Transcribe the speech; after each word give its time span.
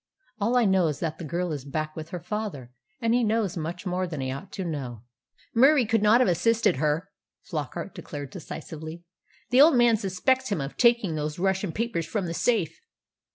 All 0.39 0.57
I 0.57 0.65
know 0.65 0.87
is 0.87 0.99
that 0.99 1.19
the 1.19 1.23
girl 1.23 1.51
is 1.51 1.63
back 1.63 1.95
with 1.95 2.09
her 2.09 2.19
father, 2.19 2.71
and 2.99 3.13
that 3.13 3.17
he 3.17 3.23
knows 3.23 3.55
much 3.55 3.85
more 3.85 4.07
than 4.07 4.19
he 4.19 4.31
ought 4.31 4.51
to 4.53 4.65
know." 4.65 5.03
"Murie 5.53 5.85
could 5.85 6.01
not 6.01 6.19
have 6.21 6.27
assisted 6.27 6.77
her," 6.77 7.09
Flockart 7.43 7.93
declared 7.93 8.31
decisively. 8.31 9.03
"The 9.51 9.61
old 9.61 9.75
man 9.75 9.97
suspects 9.97 10.49
him 10.49 10.59
of 10.59 10.75
taking 10.75 11.13
those 11.13 11.37
Russian 11.37 11.71
papers 11.71 12.07
from 12.07 12.25
the 12.25 12.33
safe." 12.33 12.79